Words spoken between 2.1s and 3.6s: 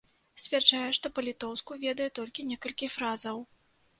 толькі некалькі фразаў.